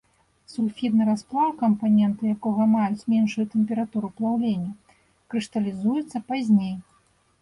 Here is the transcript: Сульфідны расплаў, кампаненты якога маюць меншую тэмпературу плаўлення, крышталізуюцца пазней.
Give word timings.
Сульфідны 0.51 1.03
расплаў, 1.09 1.49
кампаненты 1.63 2.23
якога 2.35 2.67
маюць 2.77 3.07
меншую 3.15 3.45
тэмпературу 3.53 4.09
плаўлення, 4.17 4.71
крышталізуюцца 5.35 6.17
пазней. 6.33 6.75